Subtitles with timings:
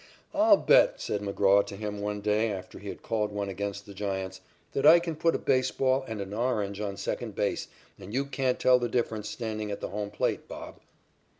[0.33, 3.93] "I'll bet," said McGraw to him one day after he had called one against the
[3.93, 4.41] Giants,
[4.73, 7.67] "that I can put a baseball and an orange on second base,
[7.99, 10.79] and you can't tell the difference standing at the home plate, Bob."